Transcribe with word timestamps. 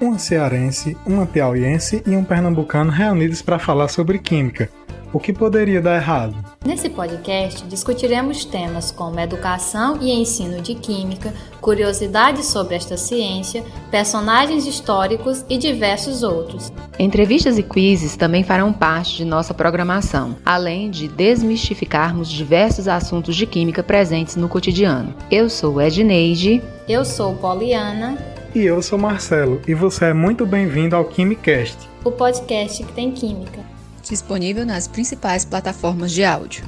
uma 0.00 0.18
cearense, 0.18 0.96
uma 1.06 1.26
piauiense 1.26 2.02
e 2.06 2.10
um 2.16 2.24
pernambucano 2.24 2.90
reunidos 2.90 3.42
para 3.42 3.58
falar 3.58 3.88
sobre 3.88 4.18
química. 4.18 4.68
O 5.10 5.18
que 5.18 5.32
poderia 5.32 5.80
dar 5.80 5.96
errado? 5.96 6.34
Nesse 6.66 6.90
podcast 6.90 7.64
discutiremos 7.64 8.44
temas 8.44 8.90
como 8.90 9.18
educação 9.18 9.96
e 10.02 10.10
ensino 10.10 10.60
de 10.60 10.74
química, 10.74 11.32
curiosidades 11.62 12.46
sobre 12.46 12.74
esta 12.74 12.96
ciência, 12.98 13.64
personagens 13.90 14.66
históricos 14.66 15.46
e 15.48 15.56
diversos 15.56 16.22
outros. 16.22 16.70
Entrevistas 16.98 17.56
e 17.56 17.62
quizzes 17.62 18.16
também 18.16 18.44
farão 18.44 18.70
parte 18.70 19.16
de 19.16 19.24
nossa 19.24 19.54
programação, 19.54 20.36
além 20.44 20.90
de 20.90 21.08
desmistificarmos 21.08 22.28
diversos 22.28 22.86
assuntos 22.86 23.34
de 23.34 23.46
química 23.46 23.82
presentes 23.82 24.36
no 24.36 24.48
cotidiano. 24.48 25.14
Eu 25.30 25.48
sou 25.48 25.80
Edneide. 25.80 26.62
Eu 26.86 27.02
sou 27.02 27.34
Poliana. 27.34 28.18
E 28.54 28.60
eu 28.60 28.80
sou 28.80 28.98
Marcelo, 28.98 29.60
e 29.68 29.74
você 29.74 30.06
é 30.06 30.14
muito 30.14 30.46
bem-vindo 30.46 30.96
ao 30.96 31.04
Quimicast, 31.04 31.76
o 32.02 32.10
podcast 32.10 32.82
que 32.82 32.92
tem 32.94 33.12
química. 33.12 33.62
Disponível 34.02 34.64
nas 34.64 34.88
principais 34.88 35.44
plataformas 35.44 36.10
de 36.10 36.24
áudio. 36.24 36.64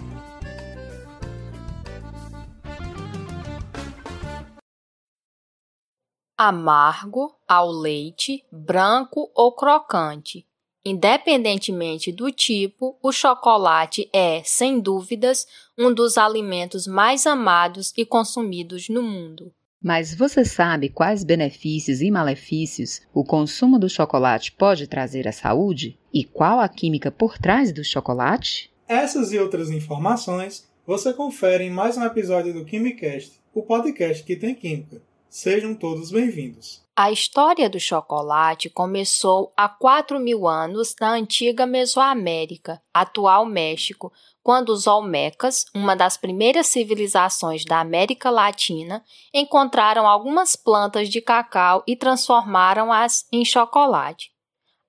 Amargo 6.37 7.35
ao 7.49 7.71
leite, 7.71 8.45
branco 8.53 9.31
ou 9.35 9.51
crocante. 9.53 10.47
Independentemente 10.85 12.13
do 12.13 12.31
tipo, 12.31 12.99
o 13.03 13.11
chocolate 13.11 14.07
é, 14.13 14.43
sem 14.45 14.79
dúvidas, 14.79 15.47
um 15.79 15.95
dos 15.95 16.19
alimentos 16.19 16.87
mais 16.87 17.27
amados 17.27 17.91
e 17.97 18.05
consumidos 18.05 18.91
no 18.91 19.03
mundo. 19.03 19.51
Mas 19.83 20.15
você 20.15 20.45
sabe 20.45 20.91
quais 20.91 21.25
benefícios 21.25 22.03
e 22.03 22.11
malefícios 22.11 23.01
o 23.15 23.25
consumo 23.25 23.79
do 23.79 23.89
chocolate 23.89 24.53
pode 24.53 24.87
trazer 24.87 25.27
à 25.27 25.33
saúde? 25.33 25.99
E 26.13 26.23
qual 26.23 26.61
a 26.61 26.69
química 26.69 27.11
por 27.11 27.39
trás 27.39 27.73
do 27.73 27.83
chocolate? 27.83 28.71
Essas 28.87 29.33
e 29.33 29.39
outras 29.39 29.71
informações 29.71 30.69
você 30.87 31.15
confere 31.15 31.65
em 31.65 31.71
mais 31.71 31.97
um 31.97 32.05
episódio 32.05 32.53
do 32.53 32.65
Quimicast, 32.65 33.41
o 33.55 33.63
podcast 33.63 34.23
que 34.23 34.37
tem 34.37 34.55
química. 34.55 35.01
Sejam 35.31 35.75
todos 35.75 36.11
bem-vindos. 36.11 36.83
A 37.03 37.11
história 37.11 37.71
do 37.71 37.81
chocolate 37.81 38.69
começou 38.69 39.55
há 39.57 39.67
4 39.67 40.21
mil 40.21 40.47
anos 40.47 40.95
na 41.01 41.13
antiga 41.13 41.65
Mesoamérica, 41.65 42.79
atual 42.93 43.47
México, 43.47 44.13
quando 44.43 44.69
os 44.69 44.87
Olmecas, 44.87 45.65
uma 45.75 45.97
das 45.97 46.19
primeiras 46.19 46.67
civilizações 46.67 47.65
da 47.65 47.81
América 47.81 48.29
Latina, 48.29 49.03
encontraram 49.33 50.07
algumas 50.07 50.55
plantas 50.57 51.09
de 51.09 51.23
cacau 51.23 51.83
e 51.87 51.97
transformaram-as 51.97 53.27
em 53.33 53.47
chocolate. 53.47 54.31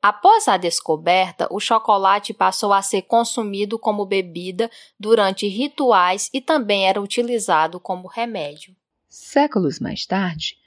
Após 0.02 0.50
a 0.50 0.58
descoberta, 0.58 1.48
o 1.50 1.62
chocolate 1.62 2.34
passou 2.34 2.73
a 2.73 2.82
ser 2.82 3.04
consumido 3.04 3.80
como 3.80 4.06
bebida 4.06 4.70
durante 5.00 5.48
rituais 5.48 6.30
e 6.34 6.42
também 6.42 6.89
era 6.89 7.02
utilizado 7.02 7.80
como 7.80 8.09
remédio. 8.09 8.76
Séculos 9.08 9.80
mais 9.80 10.06
tarde, 10.06 10.59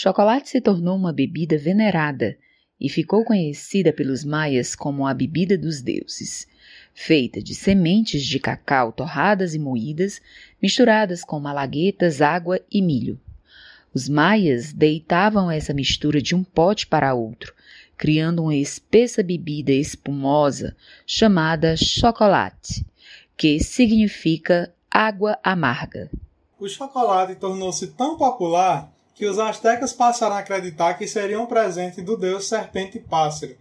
chocolate 0.00 0.48
se 0.48 0.60
tornou 0.60 0.96
uma 0.96 1.12
bebida 1.12 1.58
venerada 1.58 2.38
e 2.80 2.88
ficou 2.88 3.24
conhecida 3.24 3.92
pelos 3.92 4.24
maias 4.24 4.76
como 4.76 5.04
a 5.04 5.12
bebida 5.12 5.58
dos 5.58 5.82
deuses 5.82 6.46
feita 6.94 7.42
de 7.42 7.52
sementes 7.52 8.24
de 8.24 8.38
cacau 8.38 8.92
torradas 8.92 9.54
e 9.54 9.58
moídas, 9.58 10.20
misturadas 10.60 11.24
com 11.24 11.40
malaguetas, 11.40 12.20
água 12.20 12.60
e 12.70 12.82
milho. 12.82 13.20
Os 13.92 14.08
maias 14.08 14.72
deitavam 14.72 15.50
essa 15.50 15.72
mistura 15.72 16.20
de 16.20 16.34
um 16.34 16.44
pote 16.44 16.86
para 16.86 17.14
outro, 17.14 17.54
criando 17.96 18.42
uma 18.42 18.54
espessa 18.54 19.22
bebida 19.22 19.72
espumosa 19.72 20.76
chamada 21.06 21.76
chocolate, 21.76 22.84
que 23.36 23.58
significa 23.58 24.72
água 24.90 25.38
amarga. 25.42 26.08
O 26.58 26.68
chocolate 26.68 27.36
tornou-se 27.36 27.88
tão 27.88 28.16
popular 28.16 28.92
que 29.18 29.26
os 29.26 29.36
astecas 29.36 29.92
passaram 29.92 30.36
a 30.36 30.38
acreditar 30.38 30.94
que 30.94 31.08
seria 31.08 31.40
um 31.40 31.46
presente 31.46 32.00
do 32.00 32.16
deus 32.16 32.46
serpente 32.46 33.00
pássaro, 33.00 33.56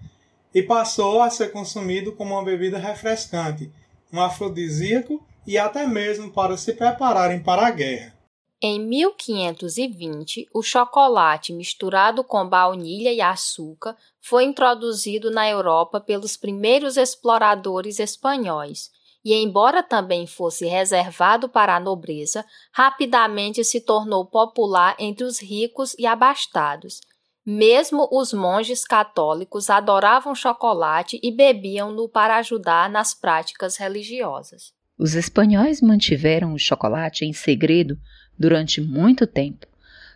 e 0.53 0.61
passou 0.61 1.19
a 1.19 1.31
ser 1.31 1.51
consumido 1.51 2.11
como 2.11 2.35
uma 2.35 2.43
bebida 2.43 2.77
refrescante, 2.77 3.71
um 4.13 4.21
afrodisíaco 4.21 5.19
e 5.47 5.57
até 5.57 5.87
mesmo 5.87 6.31
para 6.31 6.55
se 6.55 6.73
prepararem 6.73 7.41
para 7.41 7.65
a 7.65 7.71
guerra. 7.71 8.13
Em 8.61 8.79
1520, 8.79 10.47
o 10.53 10.61
chocolate 10.61 11.51
misturado 11.51 12.23
com 12.23 12.47
baunilha 12.47 13.11
e 13.11 13.19
açúcar 13.19 13.97
foi 14.21 14.45
introduzido 14.45 15.31
na 15.31 15.49
Europa 15.49 15.99
pelos 15.99 16.37
primeiros 16.37 16.97
exploradores 16.97 17.99
espanhóis, 17.99 18.91
e 19.27 19.33
embora 19.33 19.83
também 19.83 20.25
fosse 20.25 20.65
reservado 20.65 21.49
para 21.49 21.75
a 21.75 21.81
nobreza, 21.81 22.45
rapidamente 22.71 23.61
se 23.61 23.81
tornou 23.81 24.25
popular 24.25 24.95
entre 24.97 25.25
os 25.25 25.41
ricos 25.41 25.93
e 25.99 26.07
abastados, 26.07 27.01
mesmo 27.45 28.07
os 28.09 28.31
monges 28.31 28.85
católicos 28.85 29.69
adoravam 29.69 30.33
chocolate 30.33 31.19
e 31.21 31.29
bebiam-no 31.29 32.07
para 32.07 32.37
ajudar 32.37 32.89
nas 32.89 33.13
práticas 33.13 33.75
religiosas. 33.75 34.71
Os 34.97 35.13
espanhóis 35.13 35.81
mantiveram 35.81 36.53
o 36.53 36.57
chocolate 36.57 37.25
em 37.25 37.33
segredo 37.33 37.99
durante 38.39 38.79
muito 38.79 39.27
tempo. 39.27 39.67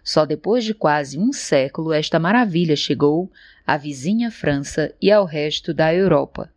Só 0.01 0.25
depois 0.25 0.63
de 0.63 0.73
quase 0.73 1.19
um 1.19 1.33
século 1.33 1.91
esta 1.91 2.17
maravilha 2.17 2.77
chegou 2.77 3.29
à 3.67 3.75
vizinha 3.75 4.31
França 4.31 4.95
e 5.01 5.11
ao 5.11 5.25
resto 5.25 5.73
da 5.73 5.93
Europa. 5.93 6.49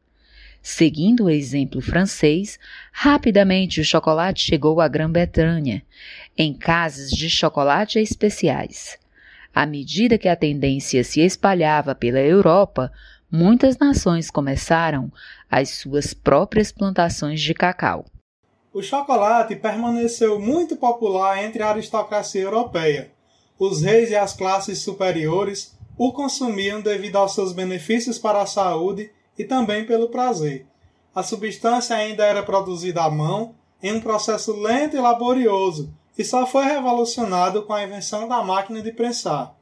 Seguindo 0.66 1.25
o 1.25 1.30
exemplo 1.30 1.82
francês, 1.82 2.58
rapidamente 2.91 3.82
o 3.82 3.84
chocolate 3.84 4.42
chegou 4.42 4.80
à 4.80 4.88
Grã-Bretanha, 4.88 5.82
em 6.38 6.54
casas 6.54 7.10
de 7.10 7.28
chocolate 7.28 7.98
especiais. 7.98 8.98
À 9.54 9.66
medida 9.66 10.16
que 10.16 10.26
a 10.26 10.34
tendência 10.34 11.04
se 11.04 11.20
espalhava 11.20 11.94
pela 11.94 12.19
Europa, 12.19 12.91
muitas 13.30 13.76
nações 13.76 14.30
começaram 14.30 15.12
as 15.50 15.69
suas 15.69 16.14
próprias 16.14 16.72
plantações 16.72 17.42
de 17.42 17.52
cacau. 17.52 18.06
O 18.72 18.81
chocolate 18.81 19.56
permaneceu 19.56 20.41
muito 20.41 20.76
popular 20.76 21.44
entre 21.44 21.62
a 21.62 21.72
aristocracia 21.72 22.41
europeia. 22.41 23.12
Os 23.58 23.82
reis 23.82 24.10
e 24.10 24.16
as 24.16 24.32
classes 24.32 24.78
superiores 24.78 25.76
o 25.98 26.10
consumiam 26.10 26.81
devido 26.81 27.16
aos 27.16 27.34
seus 27.34 27.52
benefícios 27.52 28.19
para 28.19 28.41
a 28.41 28.46
saúde 28.46 29.10
e 29.38 29.44
também 29.44 29.84
pelo 29.84 30.08
prazer. 30.08 30.66
A 31.14 31.22
substância 31.22 31.94
ainda 31.94 32.24
era 32.24 32.42
produzida 32.42 33.02
à 33.02 33.10
mão, 33.10 33.54
em 33.82 33.92
um 33.92 34.00
processo 34.00 34.52
lento 34.60 34.96
e 34.96 35.00
laborioso, 35.00 35.92
e 36.16 36.24
só 36.24 36.46
foi 36.46 36.64
revolucionado 36.64 37.62
com 37.62 37.72
a 37.72 37.84
invenção 37.84 38.26
da 38.28 38.42
máquina 38.42 38.80
de 38.80 38.92
prensar. 38.92 39.54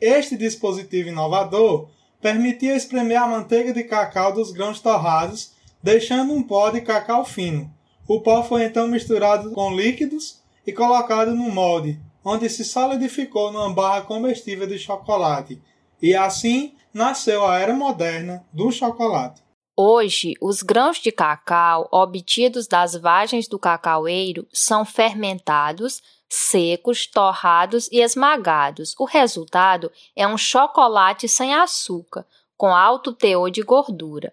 Este 0.00 0.36
dispositivo 0.36 1.08
inovador 1.08 1.88
permitia 2.20 2.76
espremer 2.76 3.22
a 3.22 3.26
manteiga 3.26 3.72
de 3.72 3.84
cacau 3.84 4.32
dos 4.32 4.50
grãos 4.50 4.80
torrados, 4.80 5.52
deixando 5.82 6.32
um 6.32 6.42
pó 6.42 6.70
de 6.70 6.80
cacau 6.80 7.24
fino. 7.24 7.70
O 8.08 8.20
pó 8.20 8.42
foi 8.42 8.64
então 8.64 8.86
misturado 8.88 9.50
com 9.52 9.74
líquidos 9.74 10.40
e 10.66 10.72
colocado 10.72 11.34
no 11.34 11.50
molde, 11.50 12.00
onde 12.24 12.48
se 12.48 12.64
solidificou 12.64 13.52
numa 13.52 13.72
barra 13.72 14.02
comestível 14.02 14.66
de 14.66 14.78
chocolate. 14.78 15.60
E 16.00 16.14
assim 16.14 16.74
nasceu 16.92 17.46
a 17.46 17.58
era 17.58 17.74
moderna 17.74 18.44
do 18.52 18.70
chocolate. 18.70 19.42
Hoje, 19.76 20.34
os 20.40 20.62
grãos 20.62 20.98
de 20.98 21.12
cacau 21.12 21.86
obtidos 21.92 22.66
das 22.66 22.94
vagens 22.94 23.46
do 23.46 23.58
cacaueiro 23.58 24.48
são 24.50 24.86
fermentados, 24.86 26.02
secos, 26.28 27.06
torrados 27.06 27.86
e 27.92 28.00
esmagados. 28.00 28.94
O 28.98 29.04
resultado 29.04 29.92
é 30.14 30.26
um 30.26 30.38
chocolate 30.38 31.28
sem 31.28 31.54
açúcar, 31.54 32.26
com 32.56 32.74
alto 32.74 33.12
teor 33.12 33.50
de 33.50 33.60
gordura. 33.60 34.32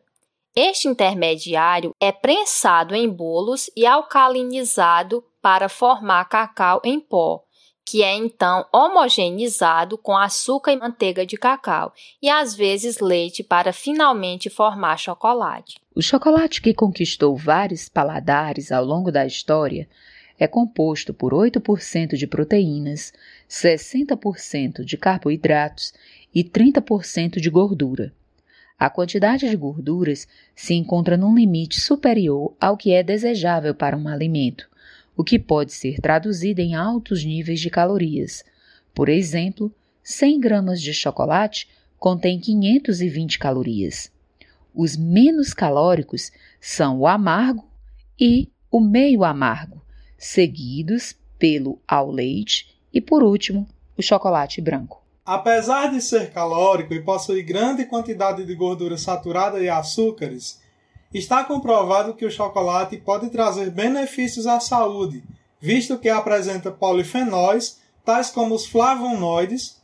Este 0.55 0.87
intermediário 0.87 1.93
é 1.99 2.11
prensado 2.11 2.95
em 2.95 3.09
bolos 3.09 3.69
e 3.75 3.85
alcalinizado 3.85 5.23
para 5.41 5.67
formar 5.67 6.25
cacau 6.25 6.79
em 6.85 6.99
pó, 6.99 7.43
que 7.85 8.01
é 8.01 8.15
então 8.15 8.65
homogeneizado 8.71 9.97
com 9.97 10.17
açúcar 10.17 10.71
e 10.71 10.77
manteiga 10.77 11.25
de 11.25 11.37
cacau 11.37 11.93
e 12.21 12.29
às 12.29 12.55
vezes 12.55 12.99
leite 12.99 13.43
para 13.43 13.73
finalmente 13.73 14.49
formar 14.49 14.97
chocolate. 14.97 15.79
O 15.93 16.01
chocolate 16.01 16.61
que 16.61 16.73
conquistou 16.73 17.35
vários 17.35 17.89
paladares 17.89 18.71
ao 18.71 18.83
longo 18.83 19.11
da 19.11 19.25
história 19.25 19.87
é 20.39 20.47
composto 20.47 21.13
por 21.13 21.33
8% 21.33 22.15
de 22.15 22.25
proteínas, 22.25 23.13
60% 23.49 24.83
de 24.83 24.97
carboidratos 24.97 25.93
e 26.33 26.43
30% 26.43 27.39
de 27.39 27.49
gordura. 27.49 28.13
A 28.79 28.89
quantidade 28.89 29.47
de 29.47 29.55
gorduras 29.55 30.27
se 30.55 30.73
encontra 30.73 31.15
num 31.15 31.35
limite 31.35 31.79
superior 31.79 32.55
ao 32.59 32.75
que 32.75 32.91
é 32.91 33.03
desejável 33.03 33.75
para 33.75 33.95
um 33.95 34.07
alimento 34.07 34.67
o 35.15 35.23
que 35.23 35.37
pode 35.37 35.73
ser 35.73 35.99
traduzido 35.99 36.59
em 36.59 36.75
altos 36.75 37.23
níveis 37.23 37.59
de 37.59 37.69
calorias. 37.69 38.43
Por 38.93 39.09
exemplo, 39.09 39.73
100 40.03 40.39
gramas 40.39 40.81
de 40.81 40.93
chocolate 40.93 41.67
contém 41.97 42.39
520 42.39 43.39
calorias. 43.39 44.11
Os 44.73 44.97
menos 44.97 45.53
calóricos 45.53 46.31
são 46.59 46.99
o 46.99 47.07
amargo 47.07 47.65
e 48.19 48.49
o 48.71 48.79
meio 48.79 49.23
amargo, 49.23 49.81
seguidos 50.17 51.15
pelo 51.37 51.79
ao 51.87 52.09
leite 52.09 52.75
e, 52.91 52.99
por 52.99 53.23
último, 53.23 53.67
o 53.97 54.01
chocolate 54.01 54.59
branco. 54.61 55.03
Apesar 55.25 55.91
de 55.91 56.01
ser 56.01 56.31
calórico 56.31 56.93
e 56.93 57.01
possuir 57.01 57.45
grande 57.45 57.85
quantidade 57.85 58.45
de 58.45 58.55
gordura 58.55 58.97
saturada 58.97 59.59
e 59.59 59.69
açúcares, 59.69 60.61
está 61.13 61.43
comprovado 61.43 62.13
que 62.13 62.25
o 62.25 62.31
chocolate 62.31 62.97
pode 62.97 63.29
trazer 63.29 63.69
benefícios 63.69 64.47
à 64.47 64.59
saúde, 64.59 65.23
visto 65.59 65.97
que 65.97 66.09
apresenta 66.09 66.71
polifenóis, 66.71 67.79
tais 68.03 68.29
como 68.29 68.55
os 68.55 68.65
flavonoides, 68.65 69.81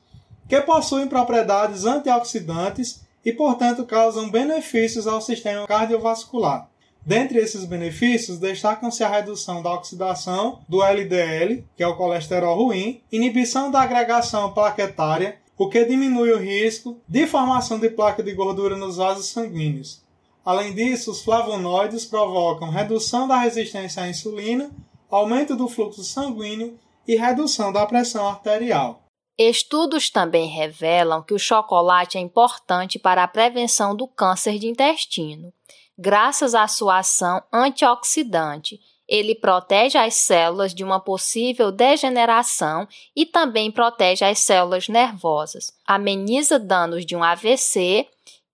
que 0.48 0.60
possuem 0.62 1.08
propriedades 1.08 1.86
antioxidantes 1.86 3.02
e, 3.24 3.32
portanto, 3.32 3.86
causam 3.86 4.30
benefícios 4.30 5.06
ao 5.06 5.22
sistema 5.22 5.68
cardiovascular. 5.68 6.68
Dentre 7.06 7.40
esses 7.40 7.66
benefícios, 7.66 8.40
destacam-se 8.40 9.04
a 9.04 9.10
redução 9.10 9.62
da 9.62 9.74
oxidação 9.74 10.60
do 10.68 10.84
LDL, 10.84 11.66
que 11.76 11.84
é 11.84 11.88
o 11.88 11.96
colesterol 11.96 12.58
ruim, 12.58 13.02
inibição 13.12 13.72
da 13.72 13.82
agregação 13.82 14.52
plaquetária, 14.54 15.38
o 15.58 15.70
que 15.70 15.86
diminui 15.86 16.32
o 16.32 16.40
risco 16.40 17.00
de 17.08 17.26
formação 17.28 17.80
de 17.80 17.90
placa 17.90 18.24
de 18.24 18.34
gordura 18.34 18.76
nos 18.76 18.98
vasos 18.98 19.28
sanguíneos. 19.28 20.02
Além 20.46 20.74
disso, 20.74 21.12
os 21.12 21.22
flavonoides 21.22 22.06
provocam 22.06 22.70
redução 22.70 23.28
da 23.28 23.38
resistência 23.38 24.04
à 24.04 24.10
insulina, 24.10 24.72
aumento 25.10 25.56
do 25.56 25.68
fluxo 25.68 26.04
sanguíneo 26.04 26.78
e 27.08 27.16
redução 27.16 27.72
da 27.72 27.86
pressão 27.86 28.28
arterial. 28.28 29.04
Estudos 29.38 30.10
também 30.10 30.48
revelam 30.50 31.24
que 31.24 31.34
o 31.34 31.40
chocolate 31.40 32.18
é 32.18 32.22
importante 32.22 33.00
para 33.00 33.24
a 33.24 33.28
prevenção 33.28 33.96
do 33.96 34.08
câncer 34.08 34.60
de 34.60 34.68
intestino. 34.68 35.54
Graças 35.98 36.54
à 36.54 36.68
sua 36.68 37.00
ação 37.00 37.42
antioxidante, 37.52 38.80
ele 39.08 39.34
protege 39.34 39.98
as 39.98 40.14
células 40.14 40.74
de 40.74 40.84
uma 40.84 41.00
possível 41.00 41.72
degeneração 41.72 42.88
e 43.16 43.26
também 43.26 43.72
protege 43.72 44.24
as 44.24 44.40
células 44.40 44.88
nervosas, 44.88 45.74
ameniza 45.86 46.60
danos 46.60 47.06
de 47.06 47.16
um 47.16 47.24
AVC 47.24 48.08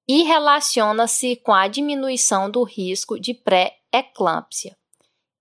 e 0.07 0.23
relaciona-se 0.23 1.35
com 1.37 1.53
a 1.53 1.67
diminuição 1.67 2.49
do 2.49 2.63
risco 2.63 3.19
de 3.19 3.33
pré-eclâmpsia. 3.33 4.75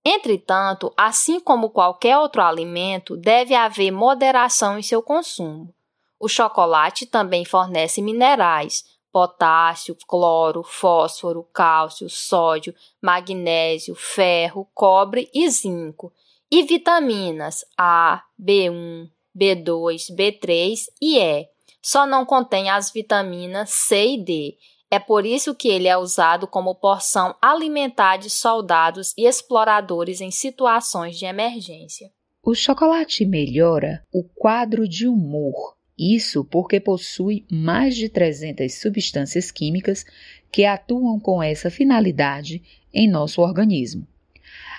Entretanto, 0.03 0.93
assim 0.95 1.39
como 1.39 1.71
qualquer 1.71 2.17
outro 2.17 2.41
alimento, 2.41 3.17
deve 3.17 3.55
haver 3.55 3.91
moderação 3.91 4.77
em 4.77 4.83
seu 4.83 5.01
consumo. 5.01 5.73
O 6.19 6.27
chocolate 6.27 7.05
também 7.05 7.43
fornece 7.43 8.01
minerais, 8.01 8.83
potássio, 9.11 9.97
cloro, 10.07 10.61
fósforo, 10.61 11.43
cálcio, 11.53 12.09
sódio, 12.09 12.75
magnésio, 13.01 13.95
ferro, 13.95 14.69
cobre 14.73 15.29
e 15.33 15.49
zinco, 15.49 16.11
e 16.51 16.63
vitaminas 16.63 17.65
A, 17.77 18.23
B1, 18.39 19.09
B2, 19.35 20.15
B3 20.15 20.85
e 21.01 21.17
E. 21.17 21.49
Só 21.85 22.07
não 22.07 22.25
contém 22.25 22.67
as 22.67 22.89
vitaminas 22.91 23.69
C 23.69 24.15
e 24.15 24.17
D, 24.17 24.57
é 24.89 24.97
por 24.97 25.23
isso 25.23 25.53
que 25.53 25.67
ele 25.67 25.87
é 25.87 25.95
usado 25.95 26.47
como 26.47 26.73
porção 26.73 27.35
alimentar 27.39 28.17
de 28.17 28.27
soldados 28.27 29.13
e 29.15 29.27
exploradores 29.27 30.19
em 30.19 30.31
situações 30.31 31.15
de 31.15 31.25
emergência. 31.25 32.09
O 32.41 32.55
chocolate 32.55 33.23
melhora 33.23 34.03
o 34.11 34.23
quadro 34.23 34.89
de 34.89 35.07
humor. 35.07 35.77
Isso 35.95 36.43
porque 36.43 36.79
possui 36.79 37.45
mais 37.51 37.95
de 37.95 38.09
300 38.09 38.81
substâncias 38.81 39.51
químicas 39.51 40.03
que 40.51 40.65
atuam 40.65 41.19
com 41.19 41.41
essa 41.41 41.69
finalidade 41.69 42.63
em 42.91 43.07
nosso 43.07 43.43
organismo. 43.43 44.07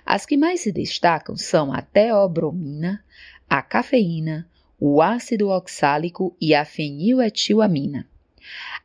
As 0.04 0.26
que 0.26 0.36
mais 0.36 0.62
se 0.62 0.72
destacam 0.72 1.36
são 1.36 1.72
a 1.72 1.80
teobromina, 1.80 3.04
a 3.48 3.62
cafeína, 3.62 4.50
o 4.78 5.00
ácido 5.00 5.48
oxálico 5.48 6.36
e 6.40 6.54
a 6.54 6.64
feniletilamina. 6.64 8.08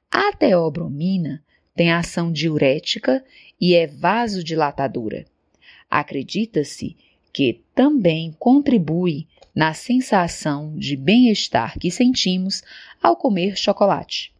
A 0.09 0.33
teobromina 0.33 1.43
tem 1.75 1.91
ação 1.91 2.31
diurética 2.31 3.23
e 3.59 3.75
é 3.75 3.87
vasodilatadora. 3.87 5.25
Acredita-se 5.89 6.95
que 7.33 7.61
também 7.73 8.35
contribui 8.37 9.27
na 9.53 9.73
sensação 9.73 10.75
de 10.77 10.95
bem-estar 10.95 11.77
que 11.77 11.91
sentimos 11.91 12.63
ao 13.01 13.15
comer 13.15 13.57
chocolate. 13.57 14.33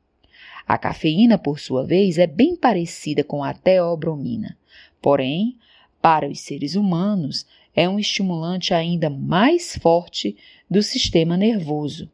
A 0.68 0.78
cafeína, 0.78 1.38
por 1.38 1.60
sua 1.60 1.86
vez, 1.86 2.18
é 2.18 2.28
bem 2.28 2.56
parecida 2.56 3.24
com 3.24 3.44
a 3.44 3.54
teobromina, 3.54 4.58
porém, 5.02 5.58
para 6.02 6.28
os 6.28 6.40
seres 6.40 6.76
humanos, 6.76 7.46
é 7.76 7.88
um 7.88 8.00
estimulante 8.00 8.74
ainda 8.74 9.10
mais 9.10 9.78
forte 9.78 10.36
do 10.70 10.82
sistema 10.82 11.38
nervoso 11.38 12.10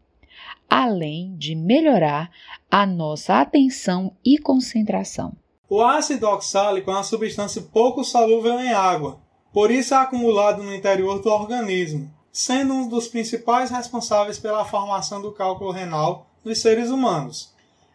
além 0.69 1.35
de 1.37 1.55
melhorar 1.55 2.29
a 2.69 2.85
nossa 2.85 3.39
atenção 3.39 4.11
e 4.23 4.37
concentração. 4.37 5.33
O 5.69 5.81
ácido 5.81 6.27
oxálico 6.27 6.89
é 6.89 6.93
uma 6.93 7.03
substância 7.03 7.61
pouco 7.61 8.03
solúvel 8.03 8.59
em 8.59 8.71
água, 8.71 9.19
por 9.53 9.71
isso 9.71 9.93
é 9.93 9.97
acumulado 9.97 10.63
no 10.63 10.73
interior 10.73 11.21
do 11.21 11.29
organismo, 11.29 12.11
sendo 12.31 12.73
um 12.73 12.87
dos 12.87 13.07
principais 13.07 13.69
responsáveis 13.69 14.37
pela 14.37 14.65
formação 14.65 15.21
do 15.21 15.31
cálculo 15.31 15.71
renal 15.71 16.27
nos 16.43 16.59
seres 16.59 16.89
humanos. 16.89 17.53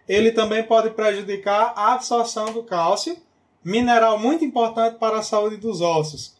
Ele 0.09 0.33
também 0.33 0.63
pode 0.63 0.91
prejudicar 0.91 1.73
a 1.77 1.95
absorção 1.95 2.53
do 2.53 2.63
cálcio, 2.65 3.17
mineral 3.65 4.19
muito 4.19 4.45
importante 4.45 4.99
para 4.99 5.19
a 5.19 5.23
saúde 5.23 5.57
dos 5.57 5.81
ossos. 5.81 6.37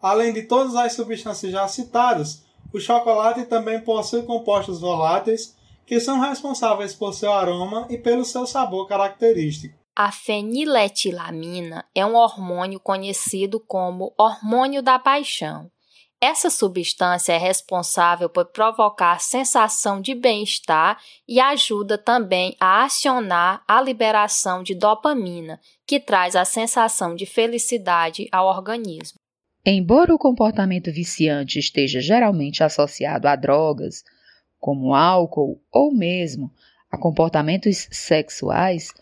Além 0.00 0.32
de 0.32 0.42
todas 0.42 0.74
as 0.74 0.92
substâncias 0.92 1.52
já 1.52 1.66
citadas, 1.66 2.44
o 2.72 2.78
chocolate 2.78 3.44
também 3.44 3.80
possui 3.80 4.22
compostos 4.22 4.80
voláteis 4.80 5.56
que 5.86 5.98
são 5.98 6.20
responsáveis 6.20 6.94
por 6.94 7.14
seu 7.14 7.32
aroma 7.32 7.86
e 7.88 7.96
pelo 7.96 8.24
seu 8.24 8.46
sabor 8.46 8.86
característico. 8.86 9.78
A 9.96 10.12
feniletilamina 10.12 11.84
é 11.94 12.04
um 12.04 12.14
hormônio 12.14 12.78
conhecido 12.78 13.58
como 13.58 14.12
hormônio 14.16 14.82
da 14.82 14.98
paixão. 14.98 15.70
Essa 16.20 16.50
substância 16.50 17.32
é 17.32 17.38
responsável 17.38 18.28
por 18.28 18.44
provocar 18.46 19.20
sensação 19.20 20.00
de 20.00 20.14
bem-estar 20.14 21.00
e 21.26 21.40
ajuda 21.40 21.96
também 21.96 22.56
a 22.60 22.84
acionar 22.84 23.62
a 23.66 23.80
liberação 23.80 24.62
de 24.62 24.74
dopamina, 24.74 25.60
que 25.86 25.98
traz 25.98 26.36
a 26.36 26.44
sensação 26.44 27.14
de 27.14 27.24
felicidade 27.24 28.28
ao 28.30 28.46
organismo. 28.46 29.18
Embora 29.64 30.14
o 30.14 30.18
comportamento 30.18 30.90
viciante 30.90 31.58
esteja 31.58 32.00
geralmente 32.00 32.62
associado 32.62 33.28
a 33.28 33.36
drogas, 33.36 34.02
como 34.58 34.94
álcool 34.94 35.60
ou 35.72 35.92
mesmo 35.92 36.50
a 36.90 36.96
comportamentos 36.96 37.86
sexuais, 37.90 38.92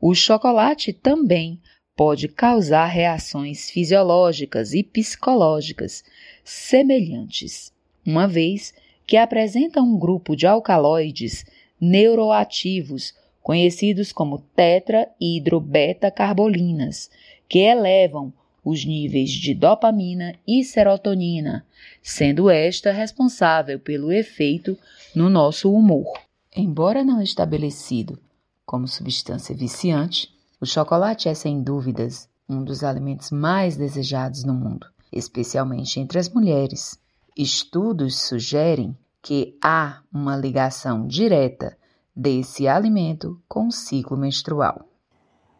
o 0.00 0.12
chocolate 0.14 0.92
também 0.92 1.60
pode 1.94 2.26
causar 2.28 2.86
reações 2.86 3.70
fisiológicas 3.70 4.72
e 4.74 4.82
psicológicas 4.82 6.02
semelhantes, 6.44 7.72
uma 8.04 8.26
vez 8.28 8.74
que 9.06 9.16
apresenta 9.16 9.80
um 9.80 9.98
grupo 9.98 10.36
de 10.36 10.46
alcaloides 10.46 11.46
neuroativos 11.80 13.14
conhecidos 13.40 14.12
como 14.12 14.40
tetrahidrobeta-carbolinas, 14.56 17.08
que 17.48 17.60
elevam 17.60 18.34
os 18.66 18.84
níveis 18.84 19.30
de 19.30 19.54
dopamina 19.54 20.34
e 20.44 20.64
serotonina, 20.64 21.64
sendo 22.02 22.50
esta 22.50 22.90
responsável 22.90 23.78
pelo 23.78 24.10
efeito 24.10 24.76
no 25.14 25.30
nosso 25.30 25.72
humor. 25.72 26.18
Embora 26.54 27.04
não 27.04 27.22
estabelecido 27.22 28.18
como 28.64 28.88
substância 28.88 29.54
viciante, 29.54 30.34
o 30.60 30.66
chocolate 30.66 31.28
é 31.28 31.34
sem 31.34 31.62
dúvidas 31.62 32.28
um 32.48 32.64
dos 32.64 32.82
alimentos 32.82 33.30
mais 33.30 33.76
desejados 33.76 34.42
no 34.42 34.52
mundo, 34.52 34.88
especialmente 35.12 36.00
entre 36.00 36.18
as 36.18 36.28
mulheres. 36.28 36.98
Estudos 37.36 38.20
sugerem 38.20 38.98
que 39.22 39.56
há 39.62 40.00
uma 40.12 40.36
ligação 40.36 41.06
direta 41.06 41.78
desse 42.16 42.66
alimento 42.66 43.40
com 43.48 43.68
o 43.68 43.72
ciclo 43.72 44.16
menstrual. 44.16 44.88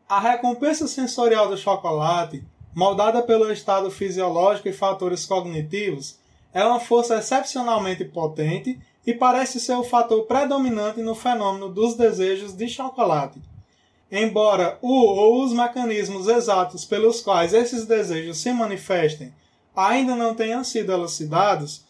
A 0.09 0.19
recompensa 0.19 0.89
sensorial 0.89 1.49
do 1.49 1.57
chocolate 1.57 2.45
moldada 2.77 3.23
pelo 3.23 3.51
estado 3.51 3.91
fisiológico 3.91 4.69
e 4.69 4.73
fatores 4.73 5.25
cognitivos, 5.25 6.19
é 6.53 6.63
uma 6.63 6.79
força 6.79 7.17
excepcionalmente 7.17 8.05
potente 8.05 8.79
e 9.07 9.15
parece 9.15 9.59
ser 9.59 9.73
o 9.77 9.83
fator 9.83 10.27
predominante 10.27 11.01
no 11.01 11.15
fenômeno 11.15 11.71
dos 11.71 11.95
desejos 11.95 12.53
de 12.53 12.69
chocolate. 12.69 13.41
Embora 14.13 14.79
o 14.83 14.93
ou 14.93 15.43
os 15.43 15.55
mecanismos 15.55 16.29
exatos 16.29 16.85
pelos 16.85 17.23
quais 17.23 17.55
esses 17.55 17.87
desejos 17.87 18.37
se 18.37 18.53
manifestem 18.53 19.33
ainda 19.75 20.15
não 20.15 20.35
tenham 20.35 20.63
sido 20.63 20.93
elucidados, 20.93 21.83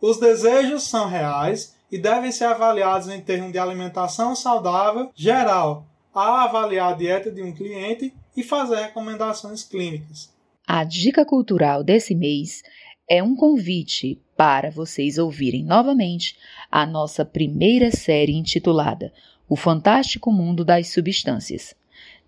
os 0.00 0.18
desejos 0.18 0.84
são 0.84 1.06
reais 1.06 1.76
e 1.92 1.98
devem 1.98 2.32
ser 2.32 2.44
avaliados 2.44 3.10
em 3.10 3.20
termos 3.20 3.52
de 3.52 3.58
alimentação 3.58 4.34
saudável 4.34 5.10
geral, 5.14 5.84
ao 6.14 6.36
avaliar 6.36 6.92
a 6.92 6.96
dieta 6.96 7.30
de 7.30 7.42
um 7.42 7.52
cliente 7.52 8.14
e 8.40 8.42
fazer 8.42 8.76
recomendações 8.76 9.62
clínicas. 9.62 10.30
A 10.66 10.82
dica 10.84 11.24
cultural 11.24 11.84
desse 11.84 12.14
mês 12.14 12.62
é 13.08 13.22
um 13.22 13.36
convite 13.36 14.20
para 14.36 14.70
vocês 14.70 15.18
ouvirem 15.18 15.64
novamente 15.64 16.36
a 16.70 16.86
nossa 16.86 17.24
primeira 17.24 17.90
série 17.90 18.36
intitulada 18.36 19.12
O 19.48 19.56
Fantástico 19.56 20.32
Mundo 20.32 20.64
das 20.64 20.88
Substâncias. 20.88 21.74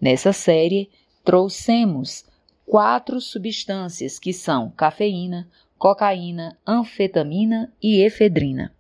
Nessa 0.01 0.33
série, 0.33 0.91
trouxemos 1.25 2.25
quatro 2.67 3.21
substâncias 3.21 4.19
que 4.19 4.33
são 4.33 4.71
cafeína, 4.71 5.49
cocaína, 5.79 6.59
anfetamina 6.67 7.73
e 7.83 8.03
efedrina. 8.03 8.75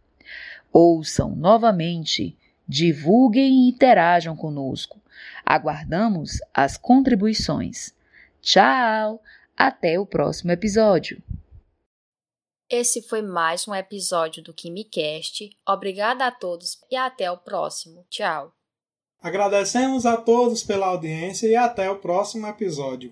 Ouçam 0.72 1.36
novamente, 1.36 2.36
divulguem 2.72 3.66
e 3.66 3.68
interajam 3.68 4.34
conosco. 4.34 5.00
Aguardamos 5.44 6.38
as 6.54 6.76
contribuições. 6.76 7.94
Tchau! 8.40 9.22
Até 9.56 10.00
o 10.00 10.06
próximo 10.06 10.50
episódio. 10.50 11.22
Esse 12.70 13.02
foi 13.02 13.20
mais 13.20 13.68
um 13.68 13.74
episódio 13.74 14.42
do 14.42 14.54
KimiCast. 14.54 15.50
Obrigada 15.68 16.26
a 16.26 16.30
todos 16.30 16.80
e 16.90 16.96
até 16.96 17.30
o 17.30 17.36
próximo. 17.36 18.06
Tchau. 18.08 18.54
Agradecemos 19.20 20.06
a 20.06 20.16
todos 20.16 20.64
pela 20.64 20.86
audiência 20.86 21.46
e 21.46 21.54
até 21.54 21.90
o 21.90 21.98
próximo 21.98 22.46
episódio. 22.46 23.10